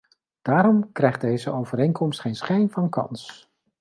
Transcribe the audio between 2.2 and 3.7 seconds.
geen schijn van kans.